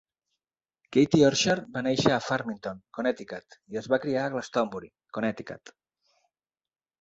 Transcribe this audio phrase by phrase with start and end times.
[0.95, 5.75] Katie Orscher va néixer a Farmington, Connecticut i es va criar a Glastonbury, Connecticut.